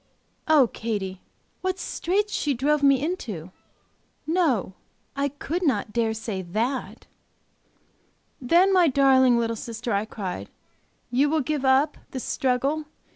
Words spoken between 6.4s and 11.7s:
that!" "Then, my darling little sister" I cried, "you will give